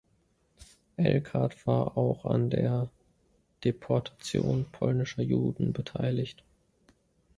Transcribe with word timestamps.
Elkart 0.97 1.67
war 1.67 1.95
auch 1.95 2.25
an 2.25 2.49
der 2.49 2.89
Deportation 3.63 4.65
polnischer 4.71 5.21
Juden 5.21 5.73
beteiligt. 5.73 6.43